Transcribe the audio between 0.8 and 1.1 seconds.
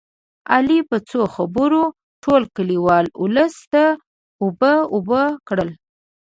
په